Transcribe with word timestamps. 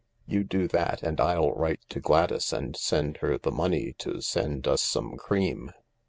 "You 0.25 0.43
do 0.43 0.67
that 0.69 1.03
and 1.03 1.21
I'll 1.21 1.51
write 1.51 1.81
to 1.89 1.99
Gladys 1.99 2.51
and 2.51 2.75
send 2.75 3.17
her 3.17 3.37
the 3.37 3.51
money 3.51 3.93
to 3.99 4.19
send 4.21 4.67
us 4.67 4.81
some 4.81 5.15
cream. 5.15 5.73